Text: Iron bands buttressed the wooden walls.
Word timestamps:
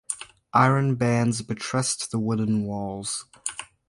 Iron 0.55 0.95
bands 0.95 1.43
buttressed 1.43 2.09
the 2.09 2.17
wooden 2.17 2.63
walls. 2.63 3.25